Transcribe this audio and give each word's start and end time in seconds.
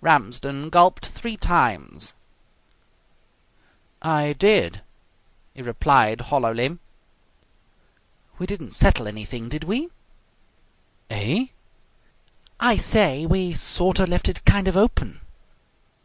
Ramsden 0.00 0.70
gulped 0.70 1.06
three 1.06 1.36
times. 1.36 2.14
"I 4.00 4.32
did," 4.32 4.80
he 5.54 5.62
replied 5.62 6.20
hollowly. 6.20 6.78
"We 8.38 8.46
didn't 8.46 8.74
settle 8.74 9.08
anything, 9.08 9.48
did 9.48 9.64
we?" 9.64 9.88
"Eh?" 11.10 11.46
"I 12.60 12.76
say, 12.76 13.26
we 13.26 13.54
sort 13.54 13.98
of 13.98 14.08
left 14.08 14.28
it 14.28 14.44
kind 14.44 14.68
of 14.68 14.76
open." 14.76 15.20